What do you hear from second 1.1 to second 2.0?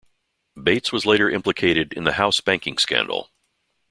implicated